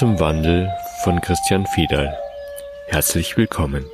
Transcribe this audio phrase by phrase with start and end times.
[0.00, 0.72] Zum Wandel
[1.04, 2.18] von Christian Fiedal.
[2.86, 3.84] Herzlich willkommen.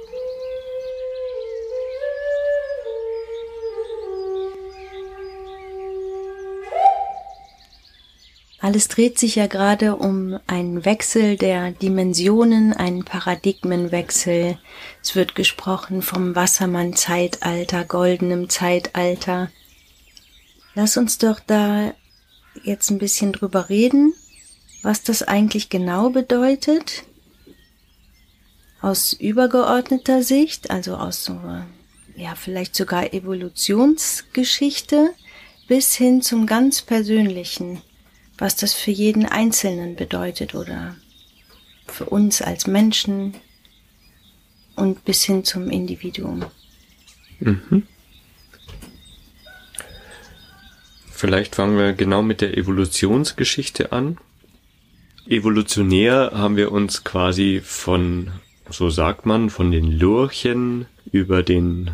[8.61, 14.59] Alles dreht sich ja gerade um einen Wechsel der Dimensionen, einen Paradigmenwechsel.
[15.03, 19.51] Es wird gesprochen vom Wassermann-Zeitalter, goldenem Zeitalter.
[20.77, 21.95] Lass uns doch da
[22.63, 24.15] jetzt ein bisschen drüber reden,
[24.87, 27.05] was das eigentlich genau bedeutet.
[28.81, 31.41] Aus übergeordneter Sicht, also aus so,
[32.15, 35.11] ja, vielleicht sogar Evolutionsgeschichte
[35.67, 37.83] bis hin zum ganz persönlichen
[38.39, 40.97] was das für jeden Einzelnen bedeutet oder
[41.87, 43.35] für uns als Menschen
[44.75, 46.45] und bis hin zum Individuum.
[47.41, 47.87] Mhm.
[51.11, 54.19] Vielleicht fangen wir genau mit der Evolutionsgeschichte an.
[55.29, 58.31] Evolutionär haben wir uns quasi von,
[58.71, 61.91] so sagt man, von den Lurchen über den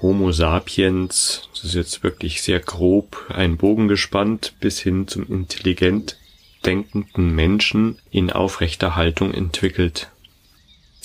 [0.00, 6.16] Homo sapiens, das ist jetzt wirklich sehr grob ein Bogen gespannt, bis hin zum intelligent
[6.64, 10.08] denkenden Menschen in aufrechter Haltung entwickelt.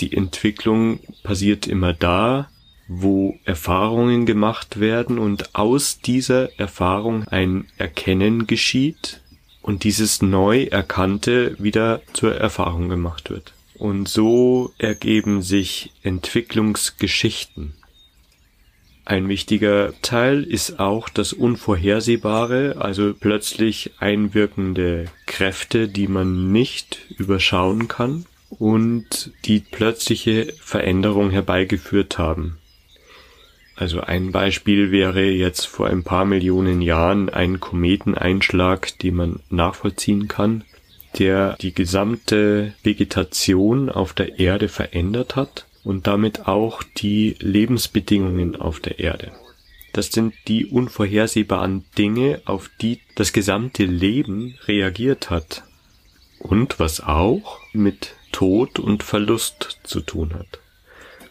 [0.01, 2.49] Die Entwicklung passiert immer da,
[2.87, 9.21] wo Erfahrungen gemacht werden und aus dieser Erfahrung ein Erkennen geschieht
[9.65, 13.53] und dieses neu Erkannte wieder zur Erfahrung gemacht wird.
[13.73, 17.73] Und so ergeben sich Entwicklungsgeschichten.
[19.05, 27.87] Ein wichtiger Teil ist auch das Unvorhersehbare, also plötzlich einwirkende Kräfte, die man nicht überschauen
[27.87, 32.59] kann und die plötzliche Veränderung herbeigeführt haben.
[33.75, 40.27] Also ein Beispiel wäre jetzt vor ein paar Millionen Jahren ein Kometeneinschlag, den man nachvollziehen
[40.27, 40.63] kann,
[41.19, 48.79] der die gesamte Vegetation auf der Erde verändert hat und damit auch die Lebensbedingungen auf
[48.79, 49.31] der Erde.
[49.91, 55.63] Das sind die unvorhersehbaren Dinge, auf die das gesamte Leben reagiert hat.
[56.39, 60.59] Und was auch mit Tod und Verlust zu tun hat.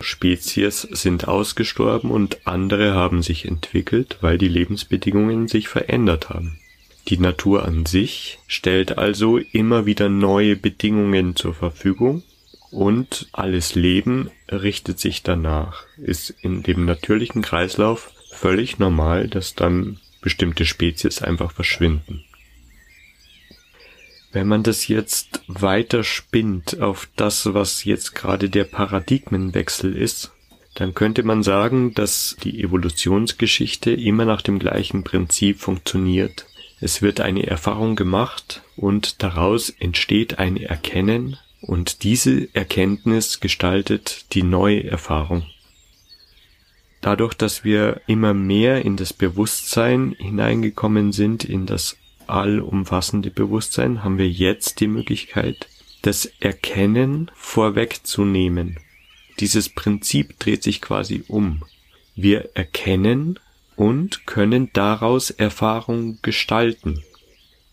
[0.00, 6.58] Spezies sind ausgestorben und andere haben sich entwickelt, weil die Lebensbedingungen sich verändert haben.
[7.08, 12.22] Die Natur an sich stellt also immer wieder neue Bedingungen zur Verfügung
[12.70, 15.84] und alles Leben richtet sich danach.
[15.98, 22.24] Ist in dem natürlichen Kreislauf völlig normal, dass dann bestimmte Spezies einfach verschwinden.
[24.34, 30.32] Wenn man das jetzt weiter spinnt auf das, was jetzt gerade der Paradigmenwechsel ist,
[30.74, 36.46] dann könnte man sagen, dass die Evolutionsgeschichte immer nach dem gleichen Prinzip funktioniert.
[36.80, 44.42] Es wird eine Erfahrung gemacht und daraus entsteht ein Erkennen und diese Erkenntnis gestaltet die
[44.42, 45.46] neue Erfahrung.
[47.00, 51.96] Dadurch, dass wir immer mehr in das Bewusstsein hineingekommen sind, in das
[52.28, 55.68] allumfassende Bewusstsein, haben wir jetzt die Möglichkeit,
[56.02, 58.78] das Erkennen vorwegzunehmen.
[59.40, 61.64] Dieses Prinzip dreht sich quasi um.
[62.14, 63.38] Wir erkennen
[63.76, 67.02] und können daraus Erfahrung gestalten.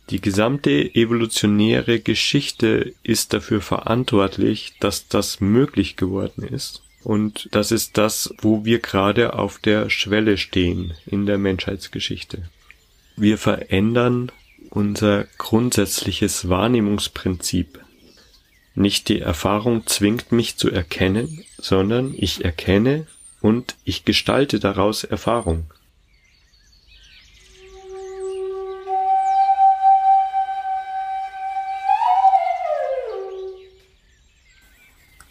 [0.09, 6.81] Die gesamte evolutionäre Geschichte ist dafür verantwortlich, dass das möglich geworden ist.
[7.03, 12.43] Und das ist das, wo wir gerade auf der Schwelle stehen in der Menschheitsgeschichte.
[13.15, 14.31] Wir verändern
[14.71, 17.79] unser grundsätzliches Wahrnehmungsprinzip.
[18.73, 23.05] Nicht die Erfahrung zwingt mich zu erkennen, sondern ich erkenne
[23.41, 25.65] und ich gestalte daraus Erfahrung.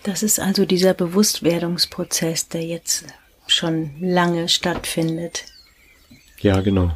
[0.03, 3.07] Das ist also dieser Bewusstwerdungsprozess, der jetzt
[3.47, 5.45] schon lange stattfindet.
[6.41, 6.95] Ja, genau.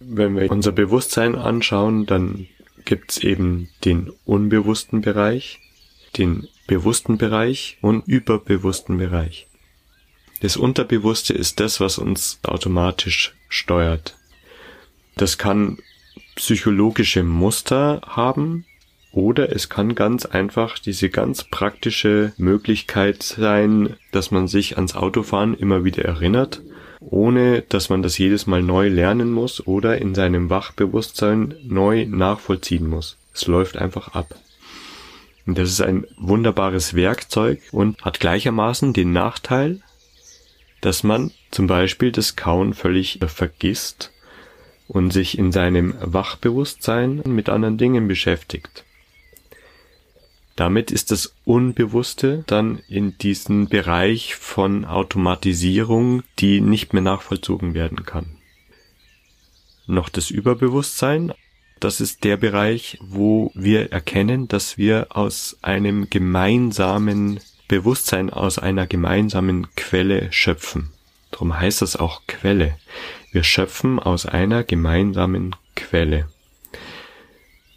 [0.00, 2.46] Wenn wir unser Bewusstsein anschauen, dann
[2.86, 5.60] gibt's eben den unbewussten Bereich,
[6.16, 9.46] den bewussten Bereich und überbewussten Bereich.
[10.40, 14.16] Das Unterbewusste ist das, was uns automatisch steuert.
[15.16, 15.78] Das kann
[16.34, 18.64] psychologische Muster haben,
[19.12, 25.54] oder es kann ganz einfach diese ganz praktische Möglichkeit sein, dass man sich ans Autofahren
[25.54, 26.62] immer wieder erinnert,
[27.10, 32.88] ohne dass man das jedes Mal neu lernen muss oder in seinem Wachbewusstsein neu nachvollziehen
[32.88, 33.16] muss.
[33.34, 34.36] Es läuft einfach ab.
[35.46, 39.80] Und das ist ein wunderbares Werkzeug und hat gleichermaßen den Nachteil,
[40.80, 44.12] dass man zum Beispiel das Kauen völlig vergisst
[44.86, 48.84] und sich in seinem Wachbewusstsein mit anderen Dingen beschäftigt.
[50.60, 58.04] Damit ist das Unbewusste dann in diesen Bereich von Automatisierung, die nicht mehr nachvollzogen werden
[58.04, 58.36] kann.
[59.86, 61.32] Noch das Überbewusstsein,
[61.80, 68.86] das ist der Bereich, wo wir erkennen, dass wir aus einem gemeinsamen Bewusstsein, aus einer
[68.86, 70.90] gemeinsamen Quelle schöpfen.
[71.30, 72.76] Darum heißt das auch Quelle.
[73.32, 76.28] Wir schöpfen aus einer gemeinsamen Quelle.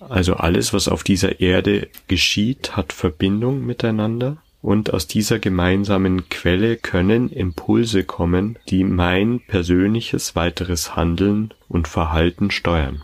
[0.10, 6.78] Also alles, was auf dieser Erde geschieht, hat Verbindung miteinander und aus dieser gemeinsamen Quelle
[6.78, 13.04] können Impulse kommen, die mein persönliches weiteres Handeln und Verhalten steuern.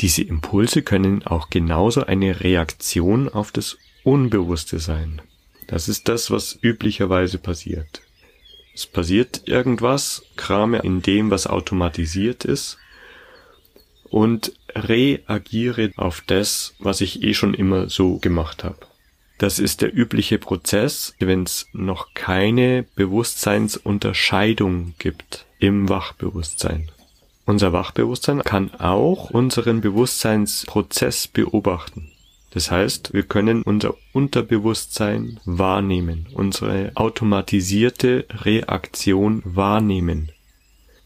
[0.00, 5.20] Diese Impulse können auch genauso eine Reaktion auf das Unbewusste sein.
[5.66, 8.02] Das ist das, was üblicherweise passiert.
[8.74, 12.78] Es passiert irgendwas, krame in dem, was automatisiert ist
[14.10, 18.78] und reagiere auf das, was ich eh schon immer so gemacht habe.
[19.38, 26.90] Das ist der übliche Prozess, wenn es noch keine Bewusstseinsunterscheidung gibt im Wachbewusstsein.
[27.46, 32.10] Unser Wachbewusstsein kann auch unseren Bewusstseinsprozess beobachten.
[32.50, 40.32] Das heißt, wir können unser Unterbewusstsein wahrnehmen, unsere automatisierte Reaktion wahrnehmen.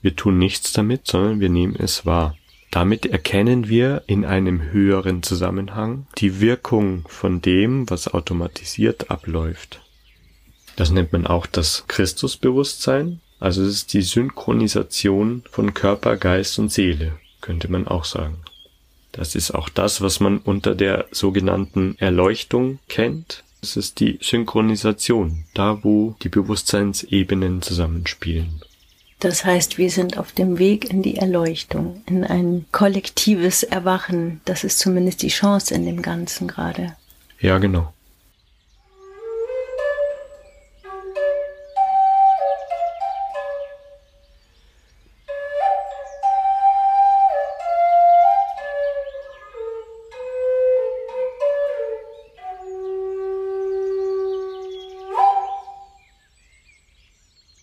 [0.00, 2.36] Wir tun nichts damit, sondern wir nehmen es wahr.
[2.72, 9.82] Damit erkennen wir in einem höheren Zusammenhang die Wirkung von dem, was automatisiert abläuft.
[10.76, 16.72] Das nennt man auch das Christusbewusstsein, also es ist die Synchronisation von Körper, Geist und
[16.72, 18.38] Seele, könnte man auch sagen.
[19.12, 23.44] Das ist auch das, was man unter der sogenannten Erleuchtung kennt.
[23.60, 28.62] Es ist die Synchronisation, da wo die Bewusstseinsebenen zusammenspielen.
[29.22, 34.40] Das heißt, wir sind auf dem Weg in die Erleuchtung, in ein kollektives Erwachen.
[34.46, 36.96] Das ist zumindest die Chance in dem Ganzen gerade.
[37.38, 37.92] Ja, genau.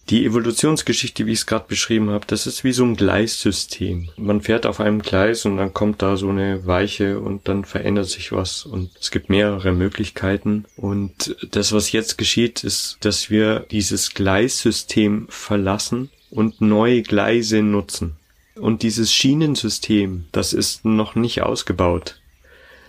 [0.09, 4.09] Die Evolutionsgeschichte, wie ich es gerade beschrieben habe, das ist wie so ein Gleissystem.
[4.17, 8.07] Man fährt auf einem Gleis und dann kommt da so eine Weiche und dann verändert
[8.07, 10.65] sich was und es gibt mehrere Möglichkeiten.
[10.75, 18.15] Und das, was jetzt geschieht, ist, dass wir dieses Gleissystem verlassen und neue Gleise nutzen.
[18.55, 22.19] Und dieses Schienensystem, das ist noch nicht ausgebaut.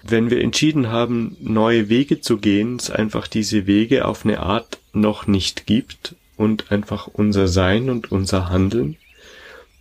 [0.02, 4.78] Wenn wir entschieden haben, neue Wege zu gehen, es einfach diese Wege auf eine Art
[4.94, 8.96] noch nicht gibt und einfach unser Sein und unser Handeln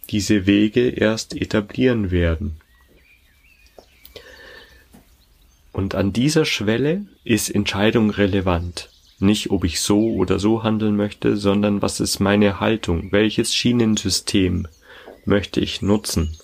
[0.09, 2.59] diese Wege erst etablieren werden.
[5.71, 8.89] Und an dieser Schwelle ist Entscheidung relevant.
[9.19, 13.13] Nicht, ob ich so oder so handeln möchte, sondern was ist meine Haltung?
[13.13, 14.67] Welches Schienensystem
[15.23, 16.35] möchte ich nutzen?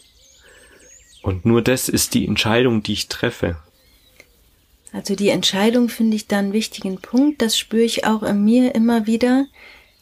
[1.24, 3.57] Und nur das ist die Entscheidung, die ich treffe.
[4.93, 7.41] Also die Entscheidung finde ich da einen wichtigen Punkt.
[7.41, 9.45] Das spüre ich auch in mir immer wieder,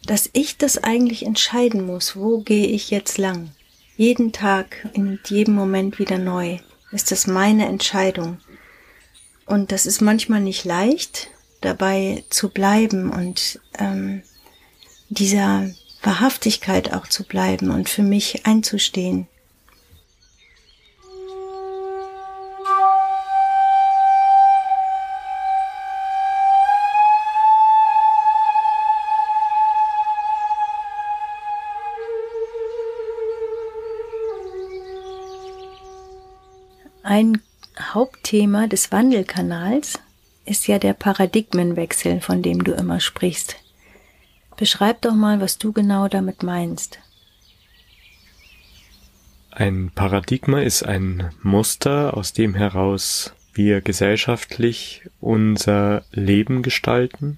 [0.05, 3.51] dass ich das eigentlich entscheiden muss, wo gehe ich jetzt lang.
[3.95, 6.57] Jeden Tag, in jedem Moment wieder neu,
[6.91, 8.37] ist das meine Entscheidung.
[9.45, 11.29] Und das ist manchmal nicht leicht,
[11.61, 14.23] dabei zu bleiben und ähm,
[15.09, 15.69] dieser
[16.01, 19.27] Wahrhaftigkeit auch zu bleiben und für mich einzustehen.
[37.15, 37.41] Ein
[37.79, 39.99] Hauptthema des Wandelkanals
[40.45, 43.57] ist ja der Paradigmenwechsel, von dem du immer sprichst.
[44.57, 46.97] Beschreib doch mal, was du genau damit meinst.
[49.51, 57.37] Ein Paradigma ist ein Muster, aus dem heraus wir gesellschaftlich unser Leben gestalten.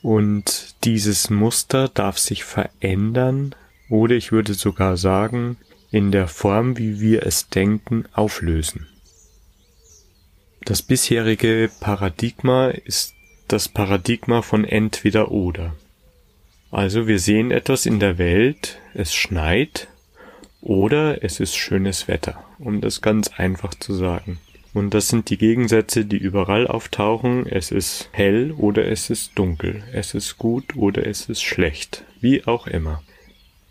[0.00, 3.54] Und dieses Muster darf sich verändern
[3.90, 5.58] oder ich würde sogar sagen,
[5.90, 8.86] in der Form, wie wir es denken, auflösen.
[10.64, 13.14] Das bisherige Paradigma ist
[13.48, 15.74] das Paradigma von entweder oder.
[16.70, 19.88] Also wir sehen etwas in der Welt, es schneit
[20.60, 24.38] oder es ist schönes Wetter, um das ganz einfach zu sagen.
[24.72, 27.46] Und das sind die Gegensätze, die überall auftauchen.
[27.46, 29.82] Es ist hell oder es ist dunkel.
[29.92, 32.04] Es ist gut oder es ist schlecht.
[32.20, 33.02] Wie auch immer.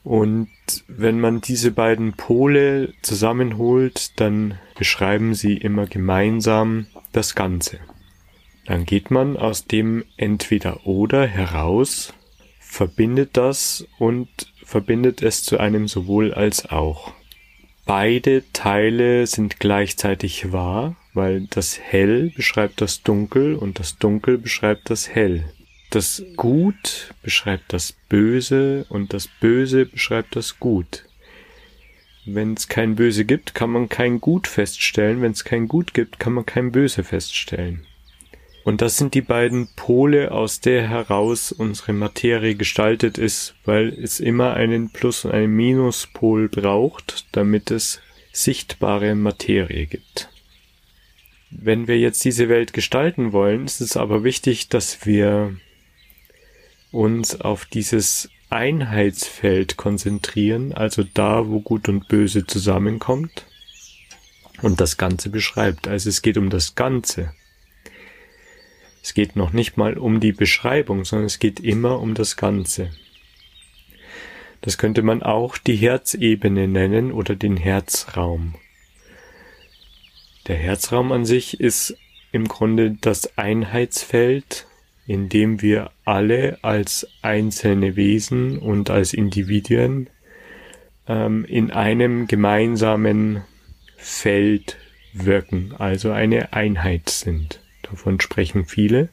[0.03, 0.49] Und
[0.87, 7.79] wenn man diese beiden Pole zusammenholt, dann beschreiben sie immer gemeinsam das Ganze.
[8.65, 12.13] Dann geht man aus dem entweder oder heraus,
[12.59, 14.27] verbindet das und
[14.63, 17.13] verbindet es zu einem sowohl als auch.
[17.85, 24.89] Beide Teile sind gleichzeitig wahr, weil das Hell beschreibt das Dunkel und das Dunkel beschreibt
[24.89, 25.51] das Hell.
[25.91, 31.03] Das Gut beschreibt das Böse und das Böse beschreibt das Gut.
[32.25, 35.21] Wenn es kein Böse gibt, kann man kein Gut feststellen.
[35.21, 37.85] Wenn es kein Gut gibt, kann man kein Böse feststellen.
[38.63, 44.21] Und das sind die beiden Pole, aus der heraus unsere Materie gestaltet ist, weil es
[44.21, 47.99] immer einen Plus- und einen Minuspol braucht, damit es
[48.31, 50.29] sichtbare Materie gibt.
[51.49, 55.57] Wenn wir jetzt diese Welt gestalten wollen, ist es aber wichtig, dass wir
[56.91, 63.45] uns auf dieses Einheitsfeld konzentrieren, also da, wo Gut und Böse zusammenkommt
[64.61, 65.87] und das Ganze beschreibt.
[65.87, 67.33] Also es geht um das Ganze.
[69.01, 72.91] Es geht noch nicht mal um die Beschreibung, sondern es geht immer um das Ganze.
[74.61, 78.55] Das könnte man auch die Herzebene nennen oder den Herzraum.
[80.47, 81.95] Der Herzraum an sich ist
[82.31, 84.67] im Grunde das Einheitsfeld,
[85.11, 90.09] in dem wir alle als einzelne Wesen und als Individuen
[91.05, 93.43] ähm, in einem gemeinsamen
[93.97, 94.77] Feld
[95.11, 97.59] wirken, also eine Einheit sind.
[97.81, 99.09] Davon sprechen viele.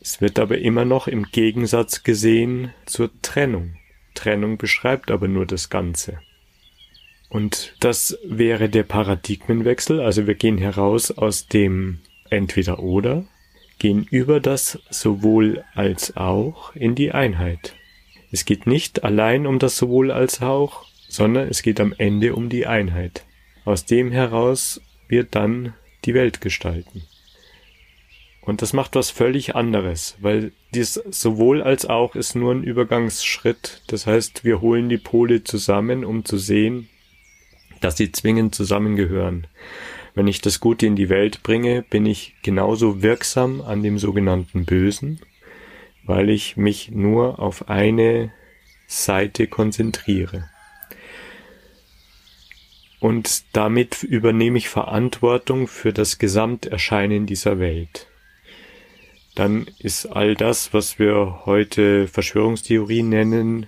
[0.00, 3.76] Es wird aber immer noch im Gegensatz gesehen zur Trennung.
[4.14, 6.18] Trennung beschreibt aber nur das Ganze.
[7.28, 10.00] Und das wäre der Paradigmenwechsel.
[10.00, 13.26] Also wir gehen heraus aus dem entweder oder,
[13.82, 17.74] gehen über das sowohl als auch in die Einheit.
[18.30, 22.48] Es geht nicht allein um das sowohl als auch, sondern es geht am Ende um
[22.48, 23.24] die Einheit.
[23.64, 25.74] Aus dem heraus wird dann
[26.04, 27.02] die Welt gestalten.
[28.40, 33.82] Und das macht was völlig anderes, weil dies sowohl als auch ist nur ein Übergangsschritt.
[33.88, 36.88] Das heißt, wir holen die Pole zusammen, um zu sehen,
[37.80, 39.48] dass sie zwingend zusammengehören.
[40.14, 44.64] Wenn ich das Gute in die Welt bringe, bin ich genauso wirksam an dem sogenannten
[44.64, 45.20] Bösen,
[46.04, 48.32] weil ich mich nur auf eine
[48.86, 50.50] Seite konzentriere
[53.02, 58.06] und damit übernehme ich Verantwortung für das Gesamterscheinen dieser Welt.
[59.34, 63.66] Dann ist all das, was wir heute Verschwörungstheorie nennen,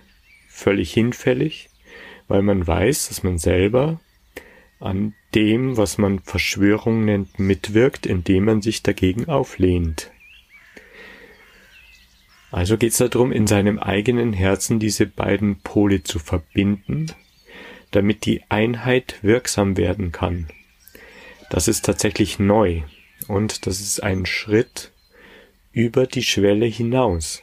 [0.49, 1.69] völlig hinfällig,
[2.29, 3.99] weil man weiß, dass man selber
[4.79, 10.11] an dem, was man Verschwörung nennt, mitwirkt, indem man sich dagegen auflehnt.
[12.51, 17.11] Also geht es darum, in seinem eigenen Herzen diese beiden Pole zu verbinden
[17.95, 20.49] damit die Einheit wirksam werden kann.
[21.49, 22.83] Das ist tatsächlich neu
[23.29, 24.91] und das ist ein Schritt
[25.73, 27.43] über die Schwelle hinaus.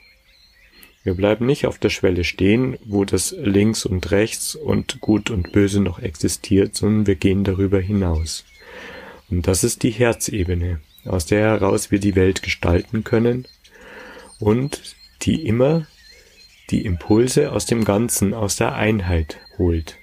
[1.03, 5.51] Wir bleiben nicht auf der Schwelle stehen, wo das links und rechts und gut und
[5.51, 8.46] böse noch existiert, sondern wir gehen darüber hinaus.
[9.29, 13.48] Und das ist die Herzebene, aus der heraus wir die Welt gestalten können
[14.39, 15.88] und die immer
[16.70, 19.98] die Impulse aus dem Ganzen, aus der Einheit holt.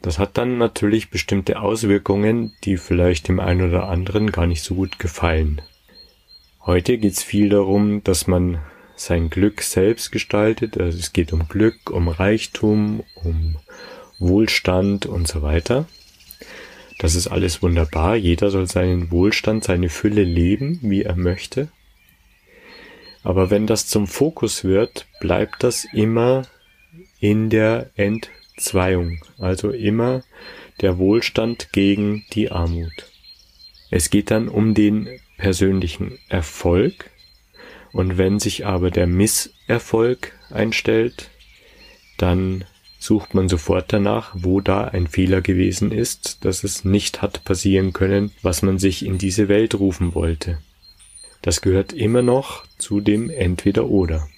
[0.00, 4.74] Das hat dann natürlich bestimmte Auswirkungen, die vielleicht dem einen oder anderen gar nicht so
[4.74, 5.62] gut gefallen.
[6.64, 8.60] Heute geht es viel darum, dass man
[9.04, 10.78] sein Glück selbst gestaltet.
[10.78, 13.56] Also es geht um Glück, um Reichtum, um
[14.18, 15.86] Wohlstand und so weiter.
[16.98, 18.16] Das ist alles wunderbar.
[18.16, 21.68] Jeder soll seinen Wohlstand, seine Fülle leben, wie er möchte.
[23.24, 26.42] Aber wenn das zum Fokus wird, bleibt das immer
[27.20, 30.22] in der Entzweiung, also immer
[30.80, 33.10] der Wohlstand gegen die Armut.
[33.90, 37.10] Es geht dann um den persönlichen Erfolg
[37.92, 41.30] und wenn sich aber der Misserfolg einstellt,
[42.18, 42.64] dann
[42.98, 47.92] sucht man sofort danach, wo da ein Fehler gewesen ist, dass es nicht hat passieren
[47.92, 50.58] können, was man sich in diese Welt rufen wollte.
[51.42, 54.28] Das gehört immer noch zu dem Entweder oder.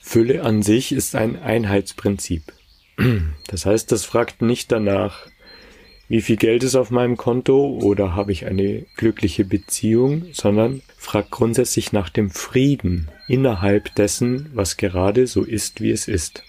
[0.00, 2.52] Fülle an sich ist ein Einheitsprinzip.
[3.48, 5.26] Das heißt, das fragt nicht danach,
[6.12, 11.30] wie viel Geld ist auf meinem Konto oder habe ich eine glückliche Beziehung, sondern fragt
[11.30, 16.42] grundsätzlich nach dem Frieden innerhalb dessen, was gerade so ist, wie es ist.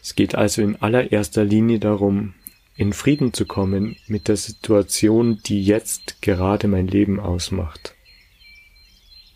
[0.00, 2.34] Es geht also in allererster Linie darum,
[2.76, 7.96] in Frieden zu kommen mit der Situation, die jetzt gerade mein Leben ausmacht.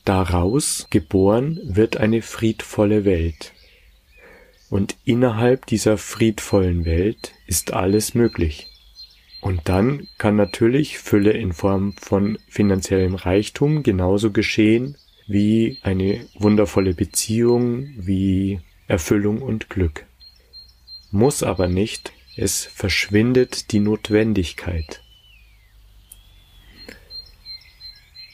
[0.04, 3.52] Daraus geboren wird eine friedvolle Welt.
[4.70, 8.68] Und innerhalb dieser friedvollen Welt ist alles möglich.
[9.40, 16.94] Und dann kann natürlich Fülle in Form von finanziellem Reichtum genauso geschehen wie eine wundervolle
[16.94, 20.06] Beziehung, wie Erfüllung und Glück.
[21.10, 25.02] Muss aber nicht, es verschwindet die Notwendigkeit.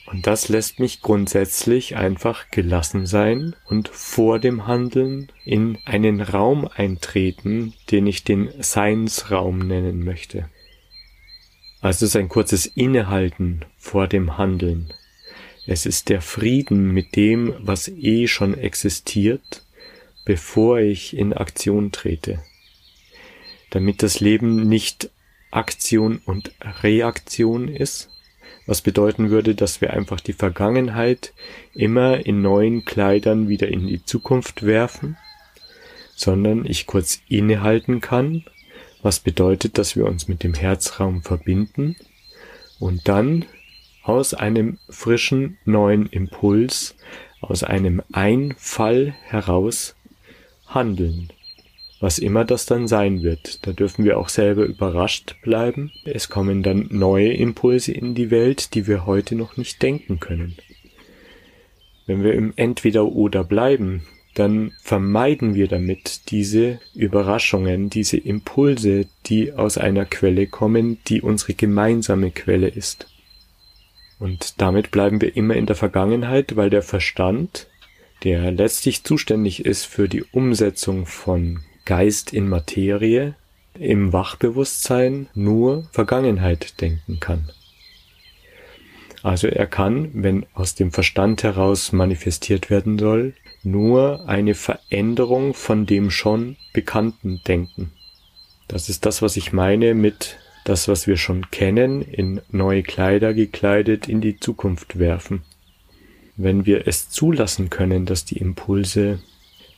[0.06, 6.68] Und das lässt mich grundsätzlich einfach gelassen sein und vor dem Handeln in einen Raum
[6.72, 10.48] eintreten, den ich den Seinsraum nennen möchte.
[11.84, 14.94] Also es ist ein kurzes Innehalten vor dem Handeln.
[15.66, 19.62] Es ist der Frieden mit dem, was eh schon existiert,
[20.24, 22.42] bevor ich in Aktion trete.
[23.68, 25.10] Damit das Leben nicht
[25.50, 28.08] Aktion und Reaktion ist,
[28.64, 31.34] was bedeuten würde, dass wir einfach die Vergangenheit
[31.74, 35.18] immer in neuen Kleidern wieder in die Zukunft werfen,
[36.16, 38.46] sondern ich kurz innehalten kann,
[39.04, 41.94] was bedeutet, dass wir uns mit dem Herzraum verbinden
[42.80, 43.44] und dann
[44.02, 46.96] aus einem frischen neuen Impuls,
[47.40, 49.94] aus einem Einfall heraus
[50.66, 51.30] handeln
[52.04, 53.66] was immer das dann sein wird.
[53.66, 55.90] Da dürfen wir auch selber überrascht bleiben.
[56.04, 60.54] Es kommen dann neue Impulse in die Welt, die wir heute noch nicht denken können.
[62.06, 69.52] Wenn wir im Entweder oder bleiben, dann vermeiden wir damit diese Überraschungen, diese Impulse, die
[69.52, 73.06] aus einer Quelle kommen, die unsere gemeinsame Quelle ist.
[74.18, 77.68] Und damit bleiben wir immer in der Vergangenheit, weil der Verstand,
[78.22, 83.34] der letztlich zuständig ist für die Umsetzung von Geist in Materie
[83.78, 87.50] im Wachbewusstsein nur Vergangenheit denken kann.
[89.22, 95.86] Also er kann, wenn aus dem Verstand heraus manifestiert werden soll, nur eine Veränderung von
[95.86, 97.92] dem schon Bekannten denken.
[98.68, 103.34] Das ist das, was ich meine mit das, was wir schon kennen, in neue Kleider
[103.34, 105.42] gekleidet in die Zukunft werfen.
[106.36, 109.20] Wenn wir es zulassen können, dass die Impulse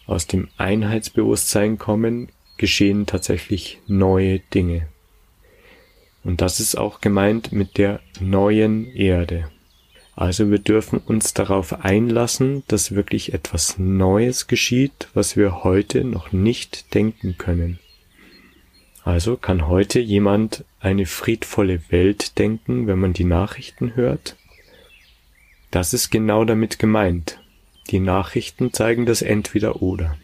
[0.07, 4.89] aus dem Einheitsbewusstsein kommen, geschehen tatsächlich neue Dinge.
[6.25, 9.51] Und das ist auch gemeint mit der neuen Erde.
[10.17, 16.33] Also wir dürfen uns darauf einlassen, dass wirklich etwas Neues geschieht, was wir heute noch
[16.33, 17.79] nicht denken können.
[19.05, 24.37] Also kann heute jemand eine friedvolle Welt denken, wenn man die Nachrichten hört?
[25.71, 27.39] Das ist genau damit gemeint.
[27.91, 30.17] Die Nachrichten zeigen das Entweder-Oder.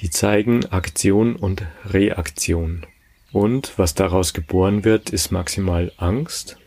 [0.00, 2.84] Die zeigen Aktion und Reaktion.
[3.32, 6.58] Und was daraus geboren wird, ist maximal Angst,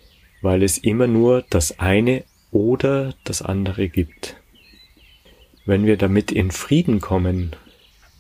[0.42, 4.36] weil es immer nur das eine oder das andere gibt.
[5.66, 7.56] Wenn wir damit in Frieden kommen,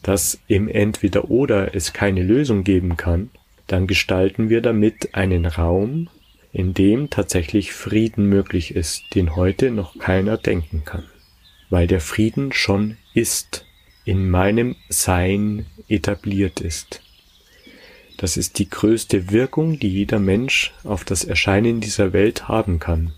[0.03, 3.31] dass im Entweder-Oder es keine Lösung geben kann,
[3.67, 6.09] dann gestalten wir damit einen Raum,
[6.51, 11.03] in dem tatsächlich Frieden möglich ist, den heute noch keiner denken kann
[11.69, 13.65] weil der Frieden schon ist,
[14.05, 17.01] in meinem Sein etabliert ist.
[18.17, 23.13] Das ist die größte Wirkung, die jeder Mensch auf das Erscheinen dieser Welt haben kann.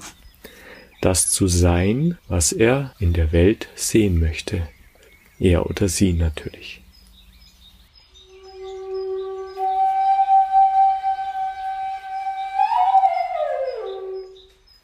[1.01, 4.67] Das zu sein, was er in der Welt sehen möchte.
[5.39, 6.81] Er oder sie natürlich.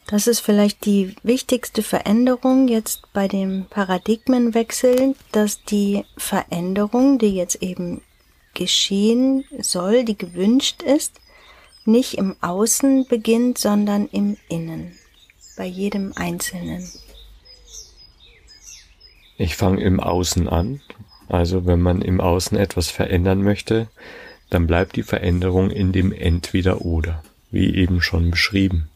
[0.08, 7.62] Das ist vielleicht die wichtigste Veränderung jetzt bei dem Paradigmenwechsel, dass die Veränderung, die jetzt
[7.62, 8.01] eben
[8.53, 11.19] geschehen soll, die gewünscht ist,
[11.84, 14.97] nicht im Außen beginnt, sondern im Innen,
[15.58, 16.88] bei jedem Einzelnen.
[19.38, 20.82] Ich fange im Außen an.
[21.28, 23.89] Also wenn man im Außen etwas verändern möchte,
[24.50, 28.89] dann bleibt die Veränderung in dem Entweder oder, wie eben schon beschrieben.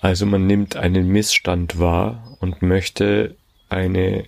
[0.00, 3.36] Also man nimmt einen Missstand wahr und möchte
[3.68, 4.24] eine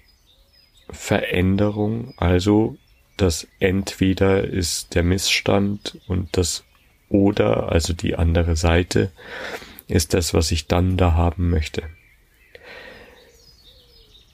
[0.88, 2.76] Veränderung, also
[3.16, 6.64] das entweder ist der Missstand und das
[7.08, 9.12] oder, also die andere Seite,
[9.90, 11.82] ist das, was ich dann da haben möchte.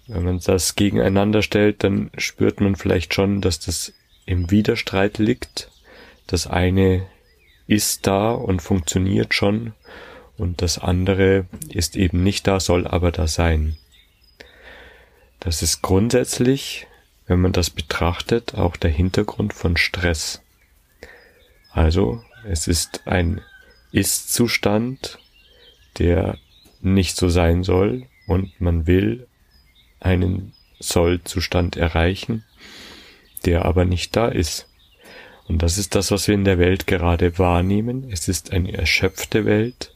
[0.07, 3.93] Wenn man das gegeneinander stellt, dann spürt man vielleicht schon, dass das
[4.25, 5.71] im Widerstreit liegt.
[6.27, 7.07] Das eine
[7.67, 9.75] ist da und funktioniert schon
[10.37, 13.77] und das andere ist eben nicht da, soll aber da sein.
[15.41, 16.87] Das ist grundsätzlich,
[17.27, 20.43] wenn man das betrachtet, auch der Hintergrund von Stress.
[21.73, 23.41] Also es ist ein
[23.93, 25.19] Ist-Zustand,
[25.99, 26.39] der
[26.81, 29.27] nicht so sein soll und man will
[30.01, 32.45] einen Soll-Zustand erreichen,
[33.45, 34.69] der aber nicht da ist.
[35.49, 38.09] Und das ist das, was wir in der Welt gerade wahrnehmen.
[38.11, 39.95] Es ist eine erschöpfte Welt.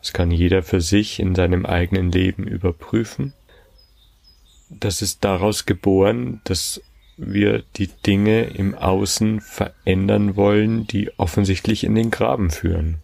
[0.00, 3.32] Das kann jeder für sich in seinem eigenen Leben überprüfen.
[4.70, 6.80] Das ist daraus geboren, dass
[7.16, 12.98] wir die Dinge im Außen verändern wollen, die offensichtlich in den Graben führen.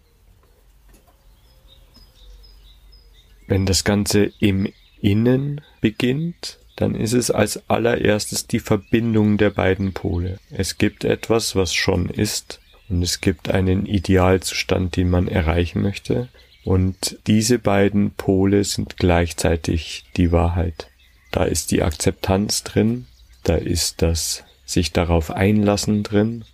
[3.51, 9.91] Wenn das Ganze im Innen beginnt, dann ist es als allererstes die Verbindung der beiden
[9.91, 10.39] Pole.
[10.51, 16.29] Es gibt etwas, was schon ist, und es gibt einen Idealzustand, den man erreichen möchte,
[16.63, 20.87] und diese beiden Pole sind gleichzeitig die Wahrheit.
[21.31, 23.05] Da ist die Akzeptanz drin,
[23.43, 26.45] da ist das sich darauf einlassen drin,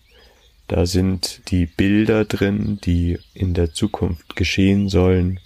[0.67, 5.39] da sind die Bilder drin, die in der Zukunft geschehen sollen.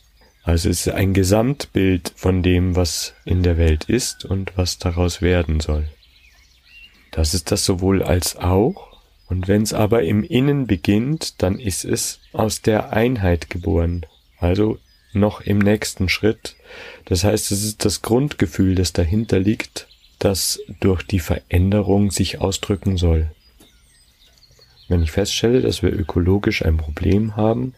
[0.44, 5.22] Also es ist ein Gesamtbild von dem, was in der Welt ist und was daraus
[5.22, 5.88] werden soll.
[7.12, 8.98] Das ist das sowohl als auch.
[9.28, 14.06] Und wenn es aber im Innen beginnt, dann ist es aus der Einheit geboren.
[14.40, 14.80] Also
[15.14, 16.56] noch im nächsten Schritt.
[17.06, 19.88] Das heißt, es ist das Grundgefühl, das dahinter liegt,
[20.20, 23.32] das durch die Veränderung sich ausdrücken soll.
[24.88, 27.74] Wenn ich feststelle, dass wir ökologisch ein Problem haben,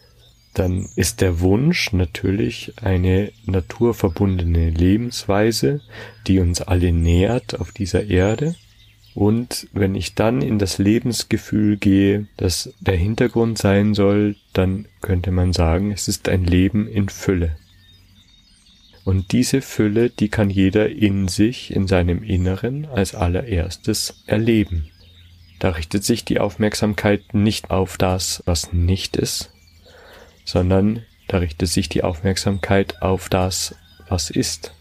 [0.54, 5.80] dann ist der Wunsch natürlich eine naturverbundene Lebensweise,
[6.26, 8.54] die uns alle nährt auf dieser Erde.
[9.14, 15.30] Und wenn ich dann in das Lebensgefühl gehe, das der Hintergrund sein soll, dann könnte
[15.30, 17.56] man sagen, es ist ein Leben in Fülle.
[19.04, 24.90] Und diese Fülle, die kann jeder in sich, in seinem Inneren als allererstes erleben.
[25.58, 29.53] Da richtet sich die Aufmerksamkeit nicht auf das, was nicht ist,
[30.44, 33.74] sondern da richtet sich die Aufmerksamkeit auf das,
[34.08, 34.72] was ist.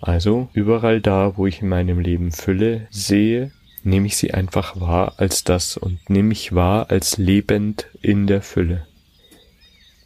[0.00, 5.14] Also überall da, wo ich in meinem Leben Fülle sehe, nehme ich sie einfach wahr
[5.18, 8.86] als das und nehme ich wahr als lebend in der Fülle.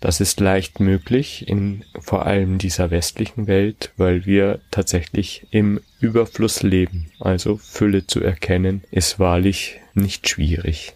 [0.01, 6.63] Das ist leicht möglich in vor allem dieser westlichen Welt, weil wir tatsächlich im Überfluss
[6.63, 7.11] leben.
[7.21, 10.93] Also Fülle zu erkennen ist wahrlich nicht schwierig.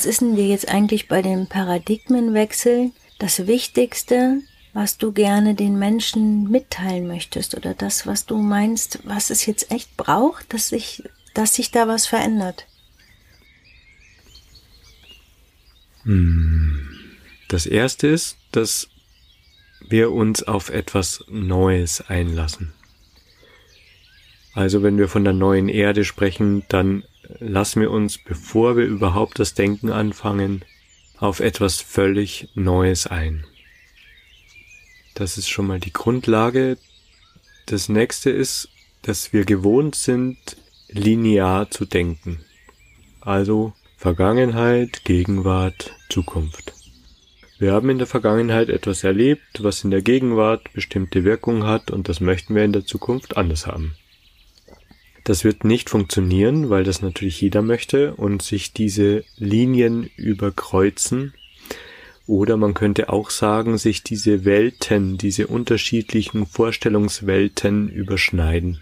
[0.00, 4.40] Was ist denn dir jetzt eigentlich bei dem Paradigmenwechsel das Wichtigste,
[4.72, 9.70] was du gerne den Menschen mitteilen möchtest oder das, was du meinst, was es jetzt
[9.70, 11.02] echt braucht, dass sich,
[11.34, 12.66] dass sich da was verändert?
[16.04, 16.88] Hm.
[17.48, 18.88] Das erste ist, dass
[19.86, 22.72] wir uns auf etwas Neues einlassen.
[24.54, 27.04] Also wenn wir von der neuen Erde sprechen, dann
[27.38, 30.64] lassen wir uns, bevor wir überhaupt das Denken anfangen,
[31.18, 33.44] auf etwas völlig Neues ein.
[35.14, 36.78] Das ist schon mal die Grundlage.
[37.66, 38.68] Das nächste ist,
[39.02, 40.38] dass wir gewohnt sind,
[40.88, 42.40] linear zu denken.
[43.20, 46.72] Also Vergangenheit, Gegenwart, Zukunft.
[47.58, 52.08] Wir haben in der Vergangenheit etwas erlebt, was in der Gegenwart bestimmte Wirkung hat und
[52.08, 53.94] das möchten wir in der Zukunft anders haben.
[55.24, 61.34] Das wird nicht funktionieren, weil das natürlich jeder möchte und sich diese Linien überkreuzen.
[62.26, 68.80] Oder man könnte auch sagen, sich diese Welten, diese unterschiedlichen Vorstellungswelten überschneiden.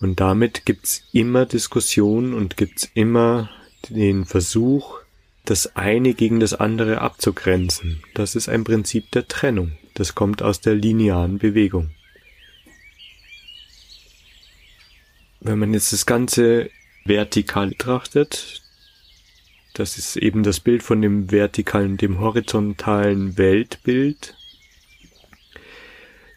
[0.00, 3.50] Und damit gibt's immer Diskussion und gibt's immer
[3.88, 5.00] den Versuch,
[5.44, 8.02] das eine gegen das andere abzugrenzen.
[8.14, 9.72] Das ist ein Prinzip der Trennung.
[9.94, 11.90] Das kommt aus der linearen Bewegung.
[15.46, 16.70] Wenn man jetzt das Ganze
[17.04, 18.62] vertikal betrachtet,
[19.74, 24.34] das ist eben das Bild von dem vertikalen, dem horizontalen Weltbild,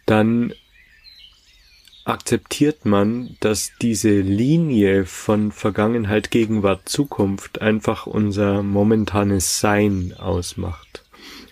[0.05, 0.53] dann
[2.05, 11.03] akzeptiert man, dass diese Linie von Vergangenheit, Gegenwart, Zukunft einfach unser momentanes Sein ausmacht.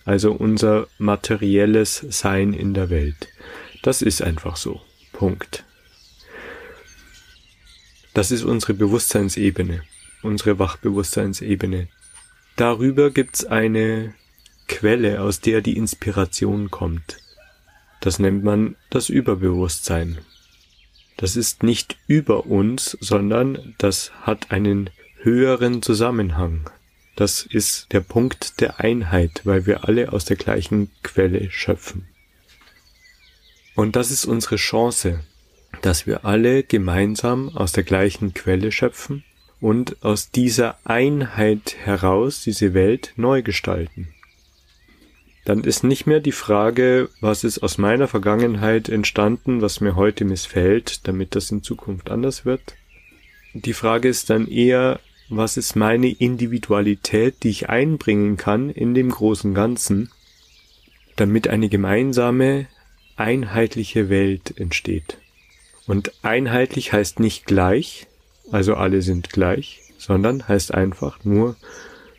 [0.05, 3.29] Also unser materielles Sein in der Welt.
[3.81, 4.81] Das ist einfach so.
[5.11, 5.63] Punkt.
[8.17, 9.83] Das ist unsere Bewusstseinsebene,
[10.23, 11.87] unsere Wachbewusstseinsebene.
[12.55, 14.15] Darüber gibt's eine
[14.67, 17.17] Quelle, aus der die Inspiration kommt.
[18.01, 20.17] Das nennt man das Überbewusstsein.
[21.17, 24.89] Das ist nicht über uns, sondern das hat einen
[25.21, 26.71] höheren Zusammenhang.
[27.15, 32.07] Das ist der Punkt der Einheit, weil wir alle aus der gleichen Quelle schöpfen.
[33.75, 35.19] Und das ist unsere Chance,
[35.81, 39.23] dass wir alle gemeinsam aus der gleichen Quelle schöpfen
[39.59, 44.09] und aus dieser Einheit heraus diese Welt neu gestalten.
[45.45, 50.25] Dann ist nicht mehr die Frage, was ist aus meiner Vergangenheit entstanden, was mir heute
[50.25, 52.75] missfällt, damit das in Zukunft anders wird.
[53.53, 54.99] Die Frage ist dann eher,
[55.29, 60.11] was ist meine Individualität, die ich einbringen kann in dem großen Ganzen,
[61.15, 62.67] damit eine gemeinsame,
[63.15, 65.17] einheitliche Welt entsteht.
[65.87, 68.07] Und einheitlich heißt nicht gleich,
[68.51, 71.55] also alle sind gleich, sondern heißt einfach nur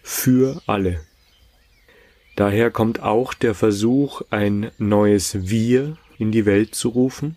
[0.03, 1.01] für alle.
[2.35, 7.37] Daher kommt auch der Versuch, ein neues Wir in die Welt zu rufen,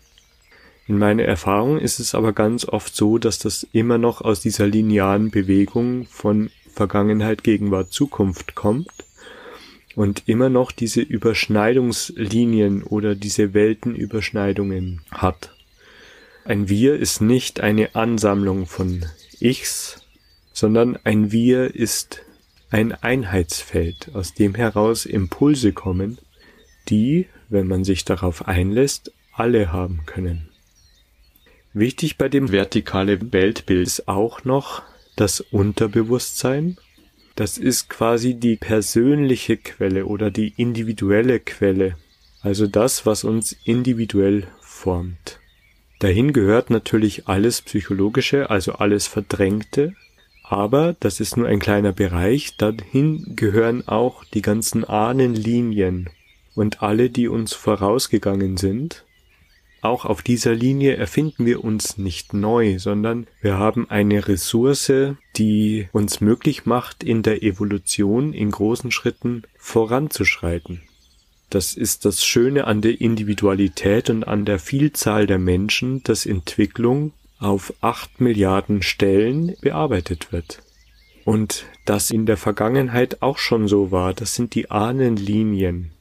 [0.91, 4.67] in meiner Erfahrung ist es aber ganz oft so, dass das immer noch aus dieser
[4.67, 8.89] linearen Bewegung von Vergangenheit, Gegenwart, Zukunft kommt
[9.95, 15.53] und immer noch diese Überschneidungslinien oder diese Weltenüberschneidungen hat.
[16.43, 19.05] Ein Wir ist nicht eine Ansammlung von
[19.39, 20.01] Ichs,
[20.53, 22.23] sondern ein Wir ist
[22.71, 26.17] ein Einheitsfeld, aus dem heraus Impulse kommen,
[26.89, 30.49] die, wenn man sich darauf einlässt, alle haben können.
[31.73, 34.81] Wichtig bei dem vertikale Weltbild ist auch noch
[35.15, 36.77] das Unterbewusstsein.
[37.35, 41.97] Das ist quasi die persönliche Quelle oder die individuelle Quelle.
[42.41, 45.40] Also das, was uns individuell formt.
[46.01, 49.93] Dahin gehört natürlich alles Psychologische, also alles Verdrängte.
[50.43, 52.57] Aber das ist nur ein kleiner Bereich.
[52.57, 56.09] Dahin gehören auch die ganzen Ahnenlinien
[56.55, 59.05] und alle, die uns vorausgegangen sind
[59.81, 64.91] auch auf dieser Linie erfinden wir uns nicht neu, sondern wir haben eine Ressource,
[65.35, 70.83] die uns möglich macht, in der Evolution in großen Schritten voranzuschreiten.
[71.51, 77.11] Das ist das Schöne an der Individualität und an der Vielzahl der Menschen, dass Entwicklung
[77.39, 80.61] auf acht Milliarden Stellen bearbeitet wird.
[81.25, 85.91] Und das in der Vergangenheit auch schon so war, das sind die Ahnenlinien.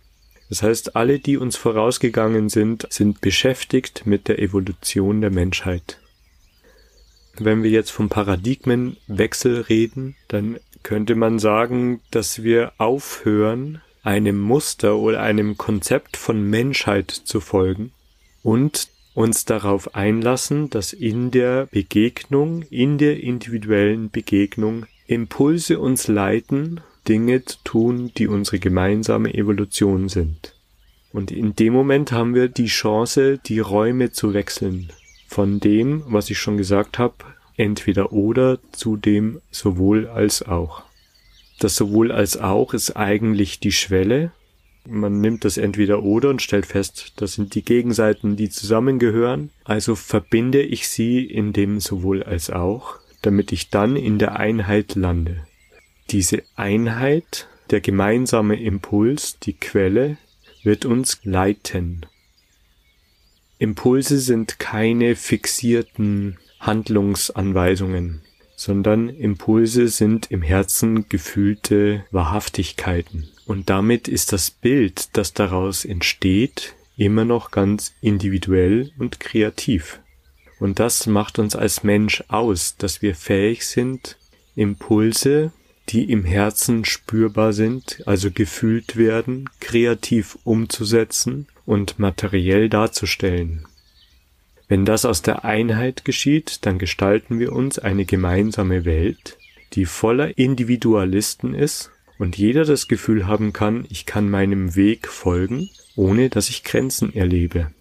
[0.48, 5.98] Das heißt, alle, die uns vorausgegangen sind, sind beschäftigt mit der Evolution der Menschheit.
[7.36, 14.96] Wenn wir jetzt vom Paradigmenwechsel reden, dann könnte man sagen, dass wir aufhören, einem Muster
[14.96, 17.92] oder einem Konzept von Menschheit zu folgen
[18.42, 26.80] und uns darauf einlassen, dass in der Begegnung, in der individuellen Begegnung Impulse uns leiten
[27.08, 30.54] Dinge zu tun, die unsere gemeinsame Evolution sind.
[31.12, 34.92] Und in dem Moment haben wir die Chance, die Räume zu wechseln.
[35.26, 37.16] Von dem, was ich schon gesagt habe,
[37.56, 40.82] entweder oder zu dem sowohl als auch.
[41.60, 44.32] Das sowohl als auch ist eigentlich die Schwelle.
[44.88, 49.50] Man nimmt das entweder oder und stellt fest, das sind die Gegenseiten, die zusammengehören.
[49.62, 54.96] Also verbinde ich sie in dem sowohl als auch, damit ich dann in der Einheit
[54.96, 55.46] lande
[56.10, 60.16] diese Einheit, der gemeinsame Impuls, die Quelle,
[60.62, 62.06] wird uns leiten.
[63.58, 68.22] Impulse sind keine fixierten Handlungsanweisungen,
[68.60, 73.26] sondern Impulse sind im Herzen gefühlte Wahrhaftigkeiten.
[73.46, 80.00] Und damit ist das Bild, das daraus entsteht, immer noch ganz individuell und kreativ.
[80.58, 84.18] Und das macht uns als Mensch aus, dass wir fähig sind,
[84.54, 85.52] Impulse
[85.88, 93.66] die im Herzen spürbar sind, also gefühlt werden, kreativ umzusetzen und materiell darzustellen.
[94.70, 99.36] Wenn das aus der Einheit geschieht, dann gestalten wir uns eine gemeinsame Welt,
[99.72, 105.68] die voller Individualisten ist und jeder das Gefühl haben kann, ich kann meinem Weg folgen,
[105.96, 107.72] ohne dass ich Grenzen erlebe.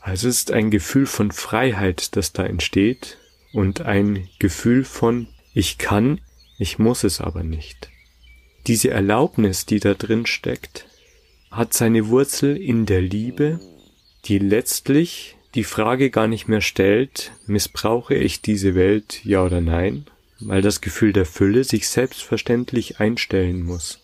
[0.00, 3.18] Also ist ein Gefühl von Freiheit, das da entsteht
[3.52, 6.22] und ein Gefühl von ich kann
[6.56, 7.90] ich muss es aber nicht.
[8.66, 10.86] Diese Erlaubnis, die da drin steckt,
[11.50, 13.60] hat seine Wurzel in der Liebe,
[14.24, 20.06] die letztlich die Frage gar nicht mehr stellt, missbrauche ich diese Welt, ja oder nein,
[20.38, 24.00] weil das Gefühl der Fülle sich selbstverständlich einstellen muss.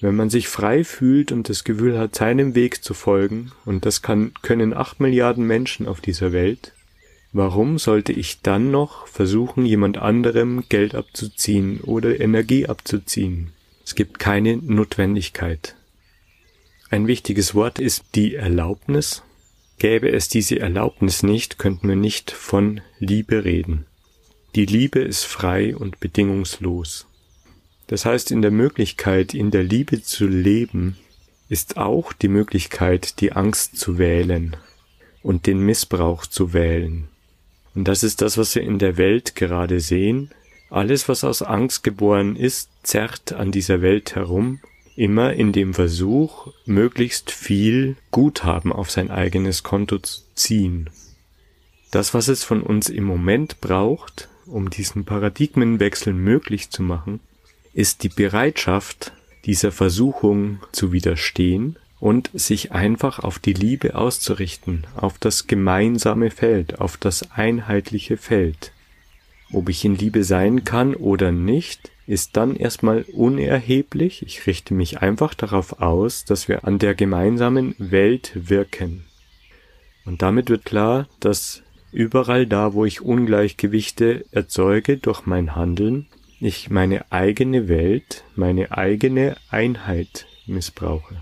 [0.00, 4.02] Wenn man sich frei fühlt und das Gefühl hat, seinem Weg zu folgen, und das
[4.02, 6.72] kann, können acht Milliarden Menschen auf dieser Welt,
[7.34, 13.52] Warum sollte ich dann noch versuchen, jemand anderem Geld abzuziehen oder Energie abzuziehen?
[13.86, 15.74] Es gibt keine Notwendigkeit.
[16.90, 19.22] Ein wichtiges Wort ist die Erlaubnis.
[19.82, 23.84] Gäbe es diese Erlaubnis nicht, könnten wir nicht von Liebe reden.
[24.54, 27.08] Die Liebe ist frei und bedingungslos.
[27.88, 30.98] Das heißt, in der Möglichkeit, in der Liebe zu leben,
[31.48, 34.56] ist auch die Möglichkeit, die Angst zu wählen
[35.20, 37.08] und den Missbrauch zu wählen.
[37.74, 40.30] Und das ist das, was wir in der Welt gerade sehen.
[40.70, 44.60] Alles, was aus Angst geboren ist, zerrt an dieser Welt herum,
[44.96, 50.90] immer in dem Versuch, möglichst viel Guthaben auf sein eigenes Konto zu ziehen.
[51.90, 57.20] Das, was es von uns im Moment braucht, um diesen Paradigmenwechsel möglich zu machen,
[57.74, 59.12] ist die Bereitschaft,
[59.44, 66.80] dieser Versuchung zu widerstehen und sich einfach auf die Liebe auszurichten, auf das gemeinsame Feld,
[66.80, 68.72] auf das einheitliche Feld.
[69.52, 74.22] Ob ich in Liebe sein kann oder nicht, ist dann erstmal unerheblich.
[74.22, 79.04] Ich richte mich einfach darauf aus, dass wir an der gemeinsamen Welt wirken.
[80.04, 86.06] Und damit wird klar, dass überall da, wo ich Ungleichgewichte erzeuge durch mein Handeln,
[86.38, 91.16] ich meine eigene Welt, meine eigene Einheit missbrauche.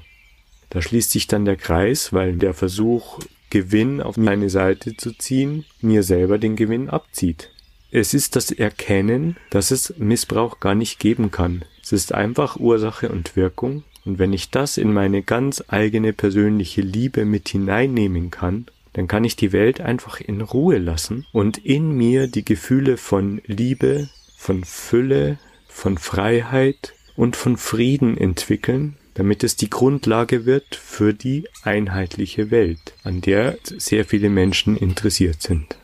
[0.71, 5.67] Da schließt sich dann der Kreis, weil der Versuch, Gewinn auf meine Seite zu ziehen,
[5.81, 7.51] mir selber den Gewinn abzieht.
[7.93, 11.65] Es ist das Erkennen, dass es Missbrauch gar nicht geben kann.
[11.83, 13.83] Es ist einfach Ursache und Wirkung.
[14.05, 19.25] Und wenn ich das in meine ganz eigene persönliche Liebe mit hineinnehmen kann, dann kann
[19.25, 24.65] ich die Welt einfach in Ruhe lassen und in mir die Gefühle von Liebe, von
[24.65, 32.53] Fülle, von Freiheit und von Frieden entwickeln, damit es die Grundlage wird für die einheitliche
[32.53, 35.80] Welt, an der sehr viele Menschen interessiert sind.